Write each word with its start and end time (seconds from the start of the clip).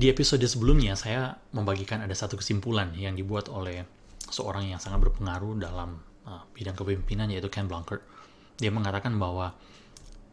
Di 0.00 0.08
episode 0.08 0.40
sebelumnya, 0.48 0.96
saya 0.96 1.36
membagikan 1.52 2.00
ada 2.00 2.16
satu 2.16 2.40
kesimpulan 2.40 2.88
yang 2.96 3.12
dibuat 3.12 3.52
oleh 3.52 3.84
seorang 4.32 4.72
yang 4.72 4.80
sangat 4.80 5.04
berpengaruh 5.04 5.60
dalam 5.60 6.00
uh, 6.24 6.40
bidang 6.56 6.72
kepemimpinan, 6.72 7.28
yaitu 7.28 7.52
Ken 7.52 7.68
Blanchard. 7.68 8.00
Dia 8.56 8.72
mengatakan 8.72 9.12
bahwa 9.20 9.52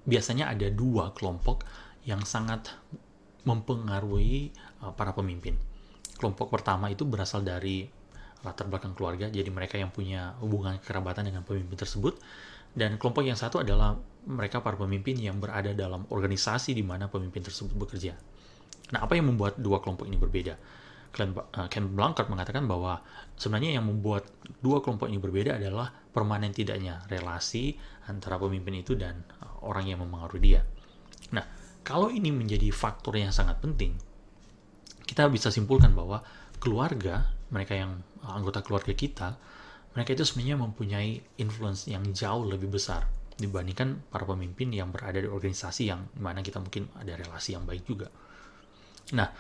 biasanya 0.07 0.47
ada 0.55 0.71
dua 0.71 1.11
kelompok 1.11 1.67
yang 2.07 2.23
sangat 2.23 2.79
mempengaruhi 3.43 4.55
uh, 4.87 4.95
para 4.95 5.11
pemimpin. 5.11 5.59
Kelompok 6.15 6.47
pertama 6.47 6.87
itu 6.87 7.03
berasal 7.03 7.43
dari 7.43 7.91
latar 8.47 8.71
belakang 8.71 8.95
keluarga, 8.95 9.27
jadi 9.27 9.51
mereka 9.51 9.75
yang 9.75 9.91
punya 9.91 10.39
hubungan 10.39 10.79
kerabatan 10.79 11.27
dengan 11.27 11.43
pemimpin 11.43 11.75
tersebut. 11.75 12.15
Dan 12.71 12.95
kelompok 12.95 13.27
yang 13.27 13.35
satu 13.35 13.59
adalah 13.59 13.99
mereka 14.31 14.63
para 14.63 14.79
pemimpin 14.79 15.19
yang 15.19 15.43
berada 15.43 15.75
dalam 15.75 16.07
organisasi 16.07 16.71
di 16.71 16.87
mana 16.87 17.11
pemimpin 17.11 17.43
tersebut 17.43 17.75
bekerja. 17.75 18.15
Nah, 18.95 19.03
apa 19.03 19.19
yang 19.19 19.27
membuat 19.27 19.59
dua 19.59 19.83
kelompok 19.83 20.07
ini 20.07 20.15
berbeda? 20.15 20.55
Ken, 21.11 21.33
Ken 21.71 21.85
Blanchard 21.97 22.29
mengatakan 22.29 22.69
bahwa 22.69 23.01
sebenarnya 23.33 23.79
yang 23.79 23.89
membuat 23.89 24.29
dua 24.61 24.85
kelompok 24.85 25.09
ini 25.09 25.17
berbeda 25.17 25.57
adalah 25.57 25.89
permanen 25.89 26.53
tidaknya 26.53 27.01
relasi 27.09 27.73
antara 28.05 28.37
pemimpin 28.37 28.81
itu 28.81 28.93
dan 28.93 29.25
uh, 29.41 29.65
orang 29.65 29.89
yang 29.89 29.99
mempengaruhi 30.03 30.41
dia. 30.41 30.61
Nah, 31.33 31.43
kalau 31.81 32.13
ini 32.13 32.29
menjadi 32.29 32.69
faktor 32.69 33.17
yang 33.17 33.33
sangat 33.33 33.57
penting, 33.63 33.97
kita 35.07 35.25
bisa 35.31 35.49
simpulkan 35.49 35.95
bahwa 35.95 36.21
keluarga, 36.61 37.33
mereka 37.49 37.73
yang 37.73 38.03
uh, 38.21 38.37
anggota 38.37 38.61
keluarga 38.61 38.93
kita, 38.93 39.37
mereka 39.97 40.13
itu 40.13 40.21
sebenarnya 40.21 40.57
mempunyai 40.61 41.41
influence 41.41 41.89
yang 41.89 42.05
jauh 42.13 42.45
lebih 42.45 42.69
besar 42.69 43.09
dibandingkan 43.37 44.01
para 44.09 44.25
pemimpin 44.25 44.73
yang 44.73 44.89
berada 44.89 45.21
di 45.21 45.29
organisasi 45.29 45.89
yang 45.89 46.09
mana 46.17 46.41
kita 46.41 46.57
mungkin 46.57 46.89
ada 46.97 47.17
relasi 47.17 47.57
yang 47.57 47.65
baik 47.65 47.85
juga. 47.85 48.09
Nah, 49.15 49.31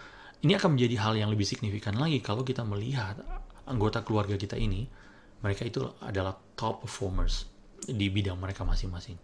ini 0.45 0.53
akan 0.53 0.77
menjadi 0.77 0.95
hal 1.01 1.13
yang 1.17 1.29
lebih 1.33 1.43
signifikan 1.43 1.97
lagi 1.97 2.21
kalau 2.23 2.45
kita 2.45 2.63
melihat 2.63 3.19
anggota 3.67 4.05
keluarga 4.05 4.39
kita 4.39 4.55
ini, 4.55 4.87
mereka 5.43 5.67
itu 5.67 5.83
adalah 5.99 6.37
top 6.55 6.87
performers 6.87 7.49
di 7.83 8.07
bidang 8.07 8.39
mereka 8.39 8.63
masing-masing. 8.63 9.17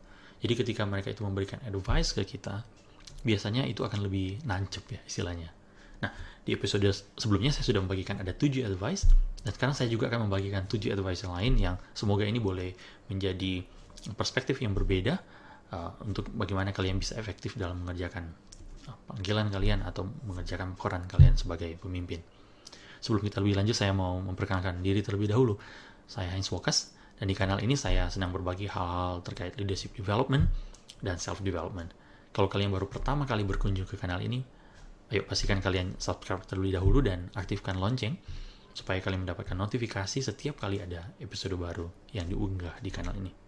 Jadi 0.44 0.54
ketika 0.60 0.84
mereka 0.84 1.16
itu 1.16 1.24
memberikan 1.24 1.64
advice 1.64 2.12
ke 2.12 2.28
kita, 2.28 2.68
biasanya 3.24 3.64
itu 3.64 3.88
akan 3.88 4.04
lebih 4.04 4.44
nancep 4.44 4.84
ya 4.92 5.00
istilahnya. 5.08 5.48
Nah, 6.04 6.12
di 6.44 6.52
episode 6.52 6.84
sebelumnya 7.16 7.56
saya 7.56 7.64
sudah 7.64 7.80
membagikan 7.80 8.20
ada 8.20 8.36
7 8.36 8.68
advice, 8.68 9.08
dan 9.48 9.52
sekarang 9.56 9.76
saya 9.76 9.88
juga 9.88 10.12
akan 10.12 10.28
membagikan 10.28 10.68
7 10.68 10.92
advice 10.92 11.24
yang 11.24 11.34
lain 11.40 11.54
yang 11.56 11.76
semoga 11.96 12.28
ini 12.28 12.44
boleh 12.44 12.76
menjadi 13.08 13.64
perspektif 14.20 14.60
yang 14.60 14.76
berbeda 14.76 15.16
uh, 15.72 15.96
untuk 16.04 16.28
bagaimana 16.36 16.76
kalian 16.76 17.00
bisa 17.00 17.16
efektif 17.16 17.56
dalam 17.56 17.80
mengerjakan 17.88 18.36
panggilan 19.08 19.48
kalian 19.48 19.86
atau 19.88 20.08
mengerjakan 20.28 20.76
peran 20.76 21.08
kalian 21.08 21.40
sebagai 21.40 21.76
pemimpin. 21.80 22.20
Sebelum 23.04 23.24
kita 23.24 23.44
lebih 23.44 23.60
lanjut, 23.60 23.76
saya 23.76 23.92
mau 23.92 24.16
memperkenalkan 24.20 24.80
diri 24.80 25.04
terlebih 25.04 25.32
dahulu. 25.32 25.60
Saya 26.08 26.32
Heinz 26.32 26.48
Wokas, 26.52 26.96
dan 27.20 27.28
di 27.28 27.36
kanal 27.36 27.60
ini 27.60 27.76
saya 27.76 28.08
sedang 28.08 28.32
berbagi 28.32 28.68
hal-hal 28.68 29.24
terkait 29.24 29.56
leadership 29.60 29.96
development 29.96 30.48
dan 31.04 31.20
self-development. 31.20 31.92
Kalau 32.34 32.48
kalian 32.50 32.72
baru 32.74 32.90
pertama 32.90 33.28
kali 33.28 33.46
berkunjung 33.46 33.86
ke 33.86 34.00
kanal 34.00 34.24
ini, 34.24 34.42
ayo 35.14 35.22
pastikan 35.28 35.62
kalian 35.62 36.00
subscribe 36.02 36.42
terlebih 36.48 36.80
dahulu 36.80 37.04
dan 37.04 37.30
aktifkan 37.38 37.78
lonceng 37.78 38.18
supaya 38.74 38.98
kalian 39.04 39.28
mendapatkan 39.28 39.54
notifikasi 39.54 40.18
setiap 40.18 40.58
kali 40.58 40.82
ada 40.82 41.14
episode 41.22 41.54
baru 41.54 41.86
yang 42.10 42.26
diunggah 42.26 42.82
di 42.82 42.90
kanal 42.90 43.14
ini. 43.14 43.43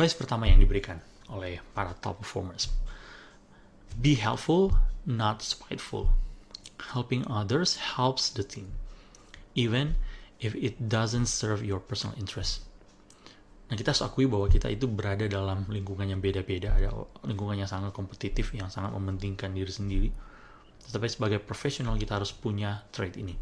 Advice 0.00 0.16
pertama 0.16 0.48
yang 0.48 0.56
diberikan 0.56 0.96
oleh 1.28 1.60
para 1.76 1.92
top 2.00 2.24
performers. 2.24 2.72
Be 4.00 4.16
helpful, 4.16 4.72
not 5.04 5.44
spiteful. 5.44 6.08
Helping 6.96 7.28
others 7.28 7.76
helps 7.76 8.32
the 8.32 8.40
team, 8.40 8.72
even 9.52 10.00
if 10.40 10.56
it 10.56 10.88
doesn't 10.88 11.28
serve 11.28 11.60
your 11.60 11.76
personal 11.76 12.16
interest. 12.16 12.64
Nah, 13.68 13.76
kita 13.76 13.92
harus 13.92 14.00
akui 14.00 14.24
bahwa 14.24 14.48
kita 14.48 14.72
itu 14.72 14.88
berada 14.88 15.28
dalam 15.28 15.68
lingkungan 15.68 16.08
yang 16.08 16.24
beda-beda, 16.24 16.80
ada 16.80 16.96
lingkungan 17.28 17.60
yang 17.60 17.68
sangat 17.68 17.92
kompetitif, 17.92 18.56
yang 18.56 18.72
sangat 18.72 18.96
mementingkan 18.96 19.52
diri 19.52 19.68
sendiri. 19.68 20.08
Tetapi 20.88 21.12
sebagai 21.12 21.44
profesional 21.44 22.00
kita 22.00 22.16
harus 22.16 22.32
punya 22.32 22.88
trait 22.88 23.20
ini. 23.20 23.36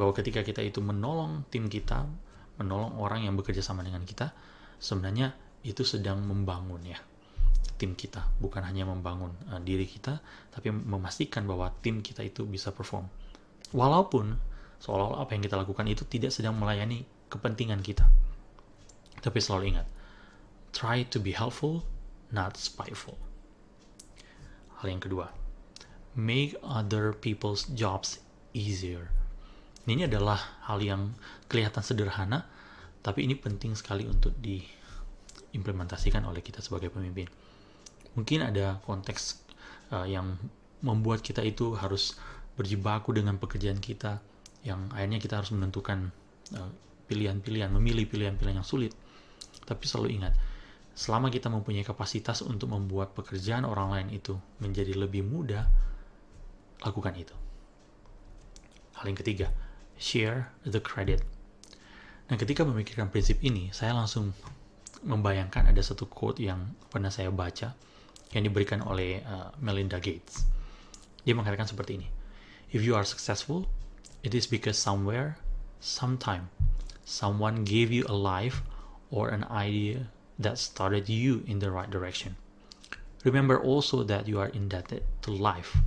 Bahwa 0.00 0.16
ketika 0.16 0.40
kita 0.40 0.64
itu 0.64 0.80
menolong 0.80 1.44
tim 1.52 1.68
kita, 1.68 2.08
menolong 2.56 2.96
orang 2.96 3.28
yang 3.28 3.36
bekerja 3.36 3.60
sama 3.60 3.84
dengan 3.84 4.08
kita, 4.08 4.32
sebenarnya 4.80 5.51
itu 5.62 5.86
sedang 5.86 6.22
membangun 6.22 6.82
ya 6.82 6.98
tim 7.78 7.98
kita. 7.98 8.22
Bukan 8.38 8.62
hanya 8.62 8.86
membangun 8.86 9.34
uh, 9.50 9.58
diri 9.58 9.86
kita 9.90 10.22
tapi 10.54 10.70
memastikan 10.70 11.42
bahwa 11.46 11.70
tim 11.82 11.98
kita 11.98 12.22
itu 12.22 12.46
bisa 12.46 12.70
perform. 12.70 13.10
Walaupun 13.74 14.38
seolah-olah 14.78 15.26
apa 15.26 15.34
yang 15.34 15.42
kita 15.42 15.58
lakukan 15.58 15.86
itu 15.90 16.06
tidak 16.06 16.30
sedang 16.30 16.54
melayani 16.58 17.02
kepentingan 17.26 17.82
kita. 17.82 18.06
Tapi 19.18 19.38
selalu 19.38 19.74
ingat 19.74 19.86
try 20.70 21.02
to 21.06 21.18
be 21.18 21.34
helpful 21.34 21.82
not 22.30 22.54
spiteful. 22.54 23.18
Hal 24.78 24.90
yang 24.90 25.02
kedua 25.02 25.42
make 26.12 26.54
other 26.60 27.16
people's 27.16 27.64
jobs 27.72 28.20
easier. 28.52 29.08
Ini 29.88 30.06
adalah 30.06 30.38
hal 30.68 30.78
yang 30.84 31.16
kelihatan 31.48 31.82
sederhana 31.82 32.46
tapi 33.02 33.26
ini 33.26 33.34
penting 33.34 33.74
sekali 33.74 34.06
untuk 34.06 34.30
di 34.38 34.62
diimplementasikan 35.52 36.24
oleh 36.24 36.40
kita 36.40 36.64
sebagai 36.64 36.88
pemimpin. 36.88 37.28
Mungkin 38.16 38.48
ada 38.48 38.80
konteks 38.88 39.44
uh, 39.92 40.08
yang 40.08 40.40
membuat 40.80 41.20
kita 41.20 41.44
itu 41.44 41.76
harus 41.76 42.16
berjibaku 42.56 43.12
dengan 43.12 43.36
pekerjaan 43.36 43.78
kita, 43.78 44.20
yang 44.64 44.88
akhirnya 44.92 45.20
kita 45.20 45.44
harus 45.44 45.52
menentukan 45.52 46.08
uh, 46.56 46.70
pilihan-pilihan, 47.06 47.68
memilih 47.68 48.08
pilihan-pilihan 48.08 48.64
yang 48.64 48.68
sulit. 48.68 48.96
Tapi 49.68 49.84
selalu 49.84 50.08
ingat, 50.16 50.32
selama 50.96 51.28
kita 51.28 51.52
mempunyai 51.52 51.84
kapasitas 51.84 52.40
untuk 52.40 52.72
membuat 52.72 53.12
pekerjaan 53.12 53.68
orang 53.68 53.92
lain 53.92 54.08
itu 54.12 54.36
menjadi 54.60 54.96
lebih 54.96 55.24
mudah, 55.24 55.68
lakukan 56.80 57.14
itu. 57.14 57.36
Hal 58.96 59.08
yang 59.08 59.16
ketiga, 59.20 59.48
share 59.96 60.50
the 60.64 60.80
credit. 60.80 61.22
Nah, 62.28 62.36
ketika 62.40 62.64
memikirkan 62.64 63.12
prinsip 63.12 63.40
ini, 63.44 63.68
saya 63.76 63.92
langsung 63.92 64.32
membayangkan 65.02 65.66
ada 65.66 65.82
satu 65.82 66.06
quote 66.06 66.38
yang 66.38 66.78
pernah 66.88 67.10
saya 67.10 67.28
baca 67.34 67.74
yang 68.32 68.42
diberikan 68.46 68.80
oleh 68.86 69.20
uh, 69.22 69.52
Melinda 69.58 69.98
Gates. 69.98 70.46
Dia 71.26 71.34
mengatakan 71.36 71.68
seperti 71.68 72.00
ini. 72.00 72.08
If 72.72 72.80
you 72.80 72.96
are 72.96 73.04
successful, 73.04 73.68
it 74.24 74.32
is 74.32 74.48
because 74.48 74.80
somewhere, 74.80 75.36
sometime, 75.82 76.48
someone 77.04 77.68
gave 77.68 77.92
you 77.92 78.08
a 78.08 78.16
life 78.16 78.64
or 79.12 79.28
an 79.28 79.44
idea 79.52 80.08
that 80.40 80.56
started 80.56 81.12
you 81.12 81.44
in 81.44 81.60
the 81.60 81.68
right 81.68 81.92
direction. 81.92 82.40
Remember 83.22 83.60
also 83.60 84.02
that 84.02 84.26
you 84.26 84.40
are 84.40 84.50
indebted 84.50 85.04
to 85.22 85.30
life 85.30 85.78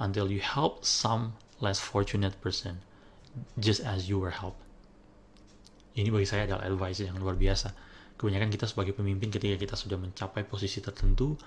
until 0.00 0.32
you 0.32 0.40
help 0.40 0.82
some 0.82 1.36
less 1.60 1.78
fortunate 1.78 2.40
person 2.40 2.80
just 3.60 3.84
as 3.84 4.08
you 4.08 4.18
were 4.18 4.32
helped. 4.32 4.58
Ini 5.94 6.08
bagi 6.08 6.26
saya 6.26 6.48
adalah 6.48 6.66
advice 6.66 7.04
yang 7.04 7.20
luar 7.20 7.36
biasa 7.36 7.89
kebanyakan 8.20 8.52
kita 8.52 8.68
sebagai 8.68 8.92
pemimpin 8.92 9.32
ketika 9.32 9.56
kita 9.56 9.74
sudah 9.80 9.96
mencapai 9.96 10.44
posisi 10.44 10.84
tertentu 10.84 11.40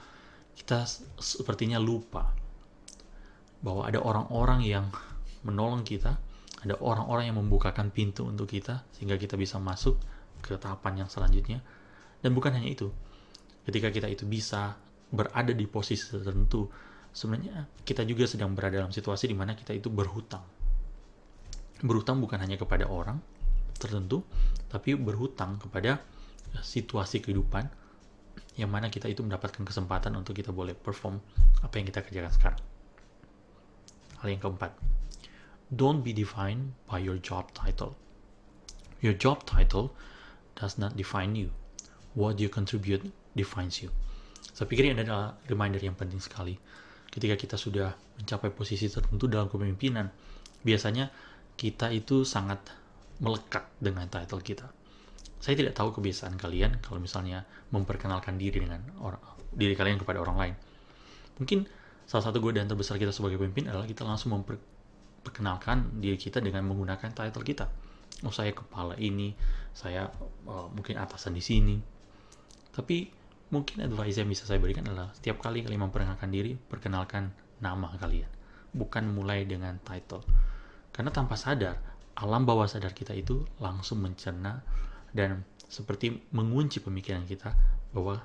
kita 0.57 0.89
sepertinya 1.21 1.77
lupa 1.77 2.33
bahwa 3.61 3.85
ada 3.85 4.01
orang-orang 4.01 4.65
yang 4.65 4.89
menolong 5.45 5.85
kita 5.85 6.17
ada 6.63 6.79
orang-orang 6.79 7.27
yang 7.27 7.37
membukakan 7.43 7.91
pintu 7.91 8.23
untuk 8.23 8.47
kita 8.47 8.87
sehingga 8.95 9.19
kita 9.19 9.35
bisa 9.35 9.59
masuk 9.59 9.99
ke 10.39 10.55
tahapan 10.55 11.03
yang 11.03 11.09
selanjutnya. 11.11 11.59
Dan 12.23 12.31
bukan 12.31 12.55
hanya 12.55 12.71
itu 12.71 12.87
ketika 13.67 13.91
kita 13.91 14.07
itu 14.07 14.23
bisa 14.23 14.79
berada 15.11 15.51
di 15.51 15.67
posisi 15.67 16.07
tertentu 16.07 16.71
sebenarnya 17.11 17.67
kita 17.83 18.07
juga 18.07 18.27
sedang 18.27 18.55
berada 18.55 18.79
dalam 18.79 18.95
situasi 18.95 19.27
di 19.27 19.35
mana 19.35 19.59
kita 19.59 19.75
itu 19.75 19.91
berhutang. 19.91 20.43
Berhutang 21.83 22.23
bukan 22.23 22.39
hanya 22.39 22.55
kepada 22.55 22.87
orang 22.87 23.19
tertentu 23.75 24.23
tapi 24.71 24.95
berhutang 24.95 25.59
kepada 25.59 25.99
situasi 26.61 27.23
kehidupan 27.23 27.65
yang 28.53 28.69
mana 28.69 28.93
kita 28.93 29.09
itu 29.09 29.25
mendapatkan 29.25 29.65
kesempatan 29.65 30.13
untuk 30.13 30.37
kita 30.37 30.53
boleh 30.53 30.77
perform 30.77 31.17
apa 31.65 31.73
yang 31.81 31.89
kita 31.89 32.05
kerjakan 32.05 32.31
sekarang. 32.33 32.61
Hal 34.21 34.27
yang 34.29 34.41
keempat, 34.41 34.71
don't 35.73 36.05
be 36.05 36.13
defined 36.13 36.77
by 36.85 37.01
your 37.01 37.17
job 37.17 37.49
title. 37.57 37.97
Your 39.01 39.17
job 39.17 39.43
title 39.49 39.91
does 40.55 40.77
not 40.77 40.93
define 40.93 41.33
you. 41.33 41.49
What 42.13 42.37
you 42.37 42.47
contribute 42.47 43.09
defines 43.33 43.81
you. 43.81 43.89
Saya 44.53 44.69
pikir 44.69 44.85
ini 44.85 45.01
adalah 45.01 45.33
reminder 45.49 45.81
yang 45.81 45.97
penting 45.97 46.21
sekali. 46.21 46.53
Ketika 47.09 47.33
kita 47.33 47.55
sudah 47.57 47.89
mencapai 48.21 48.53
posisi 48.53 48.85
tertentu 48.85 49.25
dalam 49.25 49.49
kepemimpinan, 49.49 50.13
biasanya 50.61 51.09
kita 51.57 51.89
itu 51.89 52.21
sangat 52.21 52.61
melekat 53.17 53.65
dengan 53.81 54.05
title 54.09 54.41
kita. 54.45 54.82
Saya 55.43 55.59
tidak 55.59 55.75
tahu 55.75 55.99
kebiasaan 55.99 56.39
kalian 56.39 56.79
kalau 56.79 57.03
misalnya 57.03 57.43
memperkenalkan 57.75 58.39
diri 58.39 58.63
dengan 58.63 58.79
orang 59.03 59.19
diri 59.51 59.75
kalian 59.75 59.99
kepada 59.99 60.23
orang 60.23 60.37
lain. 60.39 60.55
Mungkin 61.35 61.67
salah 62.07 62.31
satu 62.31 62.39
godaan 62.39 62.71
terbesar 62.71 62.95
kita 62.95 63.11
sebagai 63.11 63.35
pemimpin 63.35 63.67
adalah 63.67 63.83
kita 63.83 64.07
langsung 64.07 64.31
memperkenalkan 64.39 65.99
diri 65.99 66.15
kita 66.15 66.39
dengan 66.39 66.63
menggunakan 66.71 67.11
title 67.11 67.43
kita. 67.43 67.67
Oh 68.23 68.31
saya 68.31 68.55
kepala 68.55 68.95
ini, 68.95 69.35
saya 69.75 70.07
uh, 70.47 70.71
mungkin 70.71 70.95
atasan 70.95 71.35
di 71.35 71.43
sini. 71.43 71.75
Tapi 72.71 73.11
mungkin 73.51 73.83
advice 73.83 74.23
yang 74.23 74.31
bisa 74.31 74.47
saya 74.47 74.63
berikan 74.63 74.87
adalah 74.87 75.11
setiap 75.11 75.43
kali 75.43 75.59
kalian 75.59 75.91
memperkenalkan 75.91 76.31
diri, 76.31 76.55
perkenalkan 76.55 77.35
nama 77.59 77.91
kalian, 77.99 78.31
bukan 78.71 79.11
mulai 79.11 79.43
dengan 79.43 79.75
title. 79.83 80.23
Karena 80.95 81.11
tanpa 81.11 81.35
sadar, 81.35 81.75
alam 82.15 82.47
bawah 82.47 82.63
sadar 82.63 82.95
kita 82.95 83.11
itu 83.11 83.43
langsung 83.59 83.99
mencerna 83.99 84.63
dan 85.13 85.45
seperti 85.69 86.21
mengunci 86.33 86.81
pemikiran 86.81 87.25
kita 87.25 87.53
bahwa 87.93 88.21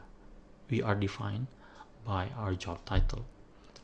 we 0.72 0.84
are 0.84 0.96
defined 0.96 1.48
by 2.04 2.28
our 2.36 2.56
job 2.56 2.80
title. 2.84 3.24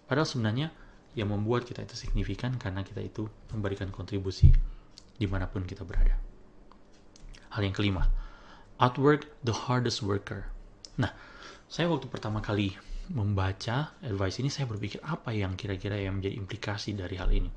Padahal 0.04 0.28
sebenarnya 0.28 0.68
yang 1.14 1.30
membuat 1.30 1.64
kita 1.64 1.84
itu 1.84 1.94
signifikan 1.94 2.58
karena 2.58 2.82
kita 2.82 3.00
itu 3.00 3.28
memberikan 3.54 3.88
kontribusi 3.88 4.50
di 5.14 5.26
mana 5.30 5.46
pun 5.46 5.62
kita 5.62 5.86
berada. 5.86 6.18
Hal 7.54 7.62
yang 7.62 7.76
kelima, 7.76 8.10
outwork 8.82 9.30
the 9.46 9.54
hardest 9.54 10.02
worker. 10.02 10.50
Nah, 10.98 11.14
saya 11.70 11.86
waktu 11.86 12.10
pertama 12.10 12.42
kali 12.42 12.74
membaca 13.14 13.94
advice 14.02 14.42
ini, 14.42 14.50
saya 14.50 14.66
berpikir 14.66 14.98
apa 15.06 15.30
yang 15.30 15.54
kira-kira 15.54 15.94
yang 16.00 16.18
menjadi 16.18 16.34
implikasi 16.40 16.96
dari 16.98 17.14
hal 17.14 17.30
ini. 17.30 17.52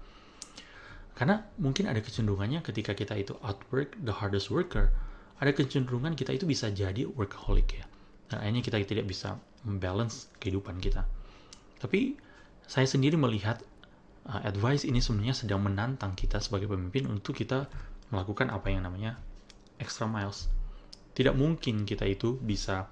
Karena 1.18 1.42
mungkin 1.58 1.90
ada 1.90 1.98
kecenderungannya 1.98 2.62
ketika 2.62 2.94
kita 2.94 3.18
itu 3.18 3.34
outwork 3.42 3.98
the 4.06 4.14
hardest 4.14 4.54
worker, 4.54 4.94
ada 5.38 5.52
kecenderungan 5.54 6.18
kita 6.18 6.34
itu 6.34 6.50
bisa 6.50 6.74
jadi 6.74 7.06
workaholic 7.06 7.70
ya. 7.78 7.86
Dan 8.28 8.44
akhirnya 8.44 8.64
kita 8.66 8.78
tidak 8.84 9.06
bisa 9.08 9.38
membalance 9.64 10.28
kehidupan 10.42 10.82
kita. 10.82 11.06
Tapi 11.78 12.18
saya 12.68 12.90
sendiri 12.90 13.16
melihat 13.16 13.62
uh, 14.28 14.42
advice 14.44 14.84
ini 14.84 15.00
sebenarnya 15.00 15.38
sedang 15.38 15.64
menantang 15.64 16.18
kita 16.18 16.42
sebagai 16.42 16.68
pemimpin 16.68 17.08
untuk 17.08 17.38
kita 17.38 17.70
melakukan 18.12 18.52
apa 18.52 18.68
yang 18.74 18.84
namanya 18.84 19.16
extra 19.80 20.10
miles. 20.10 20.50
Tidak 21.14 21.34
mungkin 21.34 21.86
kita 21.88 22.04
itu 22.06 22.36
bisa 22.38 22.90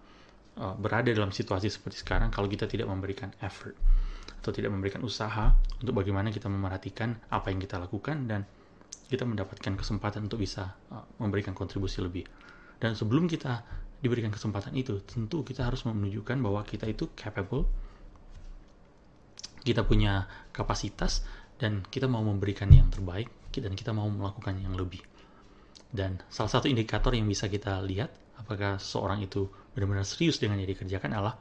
uh, 0.57 0.75
berada 0.77 1.12
dalam 1.12 1.33
situasi 1.33 1.68
seperti 1.68 2.01
sekarang 2.06 2.31
kalau 2.31 2.47
kita 2.47 2.69
tidak 2.69 2.88
memberikan 2.88 3.33
effort 3.44 3.75
atau 4.42 4.53
tidak 4.53 4.69
memberikan 4.69 5.01
usaha 5.01 5.57
untuk 5.81 5.97
bagaimana 5.97 6.30
kita 6.30 6.45
memerhatikan 6.45 7.18
apa 7.33 7.50
yang 7.50 7.57
kita 7.57 7.81
lakukan 7.81 8.30
dan 8.30 8.45
kita 9.06 9.24
mendapatkan 9.24 9.74
kesempatan 9.78 10.25
untuk 10.25 10.42
bisa 10.42 10.74
uh, 10.92 11.06
memberikan 11.22 11.54
kontribusi 11.54 12.02
lebih. 12.02 12.25
Dan 12.81 12.98
sebelum 12.98 13.30
kita 13.30 13.63
diberikan 14.02 14.30
kesempatan 14.30 14.75
itu, 14.75 15.02
tentu 15.06 15.42
kita 15.42 15.66
harus 15.66 15.86
menunjukkan 15.88 16.38
bahwa 16.44 16.62
kita 16.68 16.86
itu 16.90 17.10
capable 17.16 17.66
kita 19.66 19.81
punya 19.81 20.30
kapasitas 20.54 21.25
dan 21.57 21.81
kita 21.90 22.06
mau 22.06 22.22
memberikan 22.22 22.69
yang 22.69 22.94
terbaik 22.94 23.50
dan 23.50 23.74
kita 23.74 23.96
mau 23.96 24.06
melakukan 24.06 24.62
yang 24.62 24.78
lebih. 24.78 25.02
Dan 25.90 26.22
salah 26.30 26.52
satu 26.52 26.69
indikator 26.69 27.16
yang 27.18 27.25
bisa 27.25 27.50
kita 27.50 27.81
lihat 27.81 28.13
apakah 28.38 28.78
seorang 28.78 29.25
itu 29.25 29.50
benar-benar 29.74 30.06
serius 30.06 30.38
dengan 30.38 30.62
yang 30.62 30.69
dikerjakan 30.69 31.10
adalah 31.18 31.36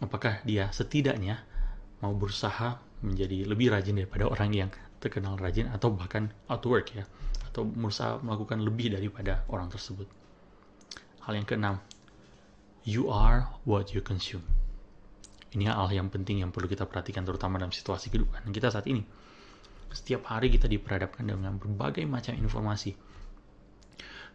apakah 0.00 0.40
dia 0.46 0.70
setidaknya 0.70 1.42
mau 2.00 2.14
berusaha 2.14 2.80
menjadi 3.04 3.44
lebih 3.44 3.74
rajin 3.74 3.98
daripada 4.00 4.30
orang 4.30 4.50
yang 4.54 4.70
terkenal 4.98 5.38
rajin 5.38 5.70
atau 5.70 5.92
bahkan 5.94 6.30
outwork 6.50 6.94
ya 6.94 7.04
atau 7.50 7.62
berusaha 7.62 8.18
melakukan 8.22 8.62
lebih 8.62 8.94
daripada 8.94 9.46
orang 9.46 9.70
tersebut. 9.70 10.10
Hal 11.22 11.38
yang 11.38 11.46
keenam, 11.46 11.78
you 12.82 13.08
are 13.08 13.46
what 13.62 13.94
you 13.94 14.02
consume. 14.02 14.42
Ini 15.54 15.70
hal 15.70 15.86
yang 15.94 16.10
penting 16.10 16.42
yang 16.42 16.50
perlu 16.50 16.66
kita 16.66 16.82
perhatikan 16.82 17.22
terutama 17.22 17.62
dalam 17.62 17.70
situasi 17.70 18.10
kehidupan 18.10 18.50
kita 18.50 18.74
saat 18.74 18.90
ini. 18.90 19.06
Setiap 19.94 20.26
hari 20.26 20.50
kita 20.50 20.66
diperhadapkan 20.66 21.22
dengan 21.22 21.54
berbagai 21.54 22.02
macam 22.10 22.34
informasi. 22.34 22.98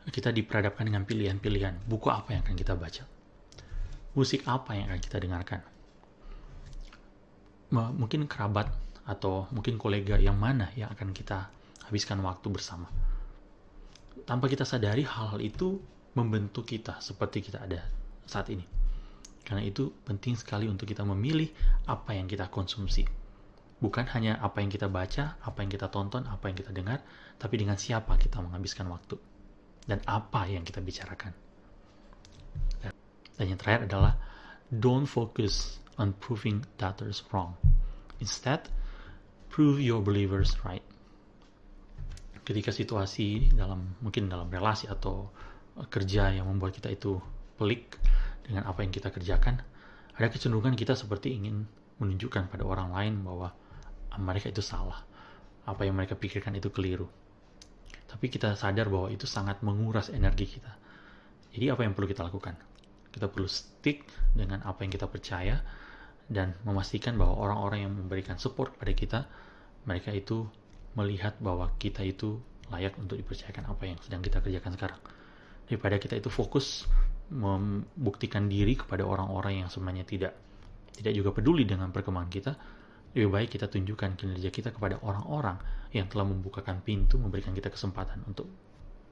Kita 0.08 0.32
diperhadapkan 0.32 0.88
dengan 0.88 1.04
pilihan-pilihan. 1.04 1.84
Buku 1.84 2.08
apa 2.08 2.32
yang 2.32 2.48
akan 2.48 2.56
kita 2.56 2.74
baca? 2.80 3.04
Musik 4.16 4.48
apa 4.48 4.80
yang 4.80 4.88
akan 4.90 5.02
kita 5.04 5.18
dengarkan? 5.20 5.60
Mungkin 7.76 8.26
kerabat 8.26 8.72
atau 9.10 9.50
mungkin 9.50 9.82
kolega 9.82 10.22
yang 10.22 10.38
mana 10.38 10.70
yang 10.78 10.94
akan 10.94 11.10
kita 11.10 11.50
habiskan 11.90 12.22
waktu 12.22 12.48
bersama. 12.54 12.86
Tanpa 14.30 14.46
kita 14.46 14.62
sadari 14.62 15.02
hal-hal 15.02 15.42
itu 15.42 15.82
membentuk 16.14 16.70
kita 16.70 17.02
seperti 17.02 17.42
kita 17.42 17.66
ada 17.66 17.82
saat 18.30 18.54
ini. 18.54 18.62
Karena 19.42 19.66
itu 19.66 19.90
penting 20.06 20.38
sekali 20.38 20.70
untuk 20.70 20.86
kita 20.86 21.02
memilih 21.02 21.50
apa 21.90 22.14
yang 22.14 22.30
kita 22.30 22.54
konsumsi. 22.54 23.02
Bukan 23.82 24.06
hanya 24.14 24.38
apa 24.38 24.62
yang 24.62 24.70
kita 24.70 24.86
baca, 24.86 25.42
apa 25.42 25.58
yang 25.66 25.72
kita 25.74 25.90
tonton, 25.90 26.30
apa 26.30 26.52
yang 26.52 26.58
kita 26.62 26.70
dengar, 26.70 27.02
tapi 27.42 27.58
dengan 27.58 27.80
siapa 27.82 28.14
kita 28.22 28.38
menghabiskan 28.46 28.86
waktu. 28.94 29.18
Dan 29.90 30.06
apa 30.06 30.46
yang 30.46 30.62
kita 30.62 30.86
bicarakan. 30.86 31.34
Dan 33.40 33.56
yang 33.56 33.58
terakhir 33.58 33.90
adalah, 33.90 34.14
don't 34.70 35.10
focus 35.10 35.82
on 35.98 36.14
proving 36.22 36.62
others 36.78 37.26
wrong. 37.32 37.58
Instead, 38.20 38.68
prove 39.50 39.82
your 39.82 40.00
believers 40.00 40.56
right. 40.64 40.86
Ketika 42.46 42.74
situasi 42.74 43.54
dalam 43.54 43.98
mungkin 44.02 44.30
dalam 44.30 44.50
relasi 44.50 44.90
atau 44.90 45.30
kerja 45.90 46.34
yang 46.34 46.50
membuat 46.50 46.74
kita 46.74 46.90
itu 46.90 47.22
pelik, 47.60 48.00
dengan 48.50 48.66
apa 48.66 48.82
yang 48.82 48.90
kita 48.90 49.14
kerjakan, 49.14 49.62
ada 50.18 50.28
kecenderungan 50.34 50.74
kita 50.74 50.98
seperti 50.98 51.38
ingin 51.38 51.70
menunjukkan 52.02 52.50
pada 52.50 52.66
orang 52.66 52.90
lain 52.90 53.22
bahwa 53.22 53.54
mereka 54.18 54.50
itu 54.50 54.66
salah. 54.66 55.06
Apa 55.70 55.86
yang 55.86 55.94
mereka 55.94 56.18
pikirkan 56.18 56.58
itu 56.58 56.74
keliru. 56.74 57.06
Tapi 58.10 58.26
kita 58.34 58.58
sadar 58.58 58.90
bahwa 58.90 59.14
itu 59.14 59.30
sangat 59.30 59.62
menguras 59.62 60.10
energi 60.10 60.58
kita. 60.58 60.74
Jadi 61.54 61.70
apa 61.70 61.86
yang 61.86 61.94
perlu 61.94 62.10
kita 62.10 62.26
lakukan? 62.26 62.58
Kita 63.14 63.30
perlu 63.30 63.46
stick 63.46 64.10
dengan 64.34 64.66
apa 64.66 64.82
yang 64.82 64.90
kita 64.90 65.06
percaya 65.06 65.62
dan 66.30 66.54
memastikan 66.62 67.18
bahwa 67.18 67.42
orang-orang 67.42 67.90
yang 67.90 67.94
memberikan 67.98 68.38
support 68.38 68.78
kepada 68.78 68.94
kita, 68.94 69.20
mereka 69.90 70.14
itu 70.14 70.46
melihat 70.94 71.36
bahwa 71.42 71.74
kita 71.82 72.06
itu 72.06 72.38
layak 72.70 72.94
untuk 73.02 73.18
dipercayakan 73.18 73.66
apa 73.66 73.84
yang 73.90 73.98
sedang 74.06 74.22
kita 74.22 74.38
kerjakan 74.40 74.78
sekarang. 74.78 75.02
Daripada 75.66 75.98
kita 75.98 76.16
itu 76.18 76.30
fokus 76.30 76.86
membuktikan 77.34 78.46
diri 78.46 78.78
kepada 78.78 79.06
orang-orang 79.06 79.66
yang 79.66 79.70
sebenarnya 79.70 80.06
tidak 80.06 80.34
tidak 80.94 81.14
juga 81.18 81.30
peduli 81.34 81.66
dengan 81.66 81.90
perkembangan 81.90 82.30
kita, 82.30 82.52
lebih 83.18 83.30
baik 83.34 83.50
kita 83.58 83.66
tunjukkan 83.66 84.18
kinerja 84.18 84.50
kita 84.54 84.70
kepada 84.70 85.02
orang-orang 85.02 85.58
yang 85.94 86.06
telah 86.06 86.30
membukakan 86.30 86.86
pintu, 86.86 87.18
memberikan 87.18 87.58
kita 87.58 87.74
kesempatan 87.74 88.22
untuk 88.30 88.46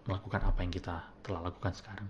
melakukan 0.06 0.46
apa 0.46 0.60
yang 0.62 0.72
kita 0.74 0.96
telah 1.26 1.42
lakukan 1.50 1.74
sekarang. 1.74 2.08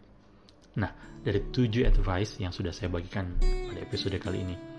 Nah, 0.77 0.91
dari 1.23 1.41
tujuh 1.49 1.87
advice 1.87 2.37
yang 2.37 2.51
sudah 2.53 2.69
saya 2.75 2.91
bagikan 2.91 3.33
pada 3.41 3.79
episode 3.81 4.13
kali 4.21 4.45
ini, 4.45 4.76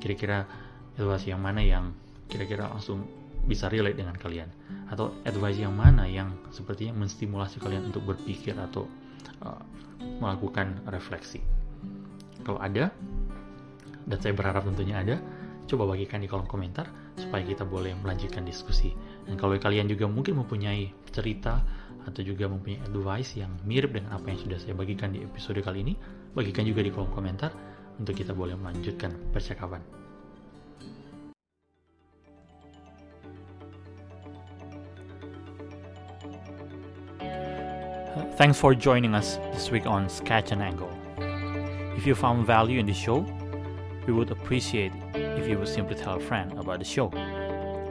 kira-kira 0.00 0.48
advice 0.96 1.26
yang 1.28 1.40
mana 1.40 1.60
yang 1.64 1.92
kira-kira 2.30 2.70
langsung 2.70 3.06
bisa 3.44 3.68
relate 3.68 3.98
dengan 3.98 4.16
kalian? 4.16 4.48
Atau 4.92 5.16
advice 5.24 5.60
yang 5.60 5.74
mana 5.74 6.06
yang 6.06 6.34
sepertinya 6.52 7.04
menstimulasi 7.04 7.60
kalian 7.60 7.88
untuk 7.88 8.04
berpikir 8.04 8.56
atau 8.56 8.86
uh, 9.44 9.62
melakukan 10.20 10.80
refleksi. 10.88 11.40
Kalau 12.44 12.60
ada, 12.60 12.88
dan 14.08 14.18
saya 14.18 14.32
berharap 14.32 14.64
tentunya 14.64 15.00
ada, 15.00 15.20
coba 15.68 15.94
bagikan 15.94 16.18
di 16.18 16.26
kolom 16.26 16.48
komentar 16.48 16.88
supaya 17.14 17.44
kita 17.44 17.62
boleh 17.62 17.94
melanjutkan 18.00 18.42
diskusi. 18.42 18.90
Dan 19.28 19.36
kalau 19.36 19.54
kalian 19.60 19.86
juga 19.86 20.08
mungkin 20.08 20.40
mempunyai 20.40 20.90
cerita 21.12 21.62
atau 22.08 22.24
juga 22.24 22.48
mempunyai 22.48 22.80
advice 22.88 23.38
yang 23.38 23.52
mirip 23.68 23.92
dengan 23.92 24.16
apa 24.16 24.32
yang 24.32 24.40
sudah 24.40 24.58
saya 24.58 24.72
bagikan 24.72 25.12
di 25.12 25.20
episode 25.20 25.60
kali 25.60 25.84
ini, 25.84 25.94
bagikan 26.32 26.64
juga 26.64 26.80
di 26.80 26.90
kolom 26.90 27.12
komentar 27.12 27.52
untuk 28.00 28.16
kita 28.16 28.32
boleh 28.32 28.56
melanjutkan 28.56 29.12
percakapan. 29.30 29.84
Thanks 38.40 38.56
for 38.56 38.72
joining 38.72 39.12
us 39.12 39.36
this 39.52 39.68
week 39.68 39.84
on 39.84 40.08
Sketch 40.08 40.48
and 40.50 40.64
Angle. 40.64 40.88
If 42.00 42.08
you 42.08 42.16
found 42.16 42.48
value 42.48 42.80
in 42.80 42.88
the 42.88 42.96
show, 42.96 43.20
we 44.08 44.16
would 44.16 44.32
appreciate 44.32 44.96
if 45.12 45.44
you 45.44 45.60
would 45.60 45.68
simply 45.68 45.94
tell 45.94 46.16
a 46.16 46.20
friend 46.24 46.56
about 46.56 46.80
the 46.80 46.88
show. 46.88 47.12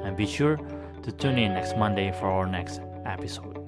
And 0.02 0.18
be 0.18 0.26
sure 0.26 0.58
to 1.04 1.12
tune 1.12 1.38
in 1.38 1.54
next 1.54 1.78
Monday 1.78 2.12
for 2.18 2.26
our 2.26 2.50
next 2.50 2.82
episode. 3.06 3.59